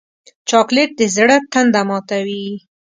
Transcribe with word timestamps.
چاکلېټ 0.49 0.89
د 0.99 1.01
زړه 1.15 1.37
تنده 1.51 1.81
ماتوي. 1.87 2.45